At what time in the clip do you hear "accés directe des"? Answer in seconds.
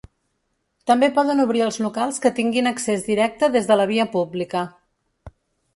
2.71-3.71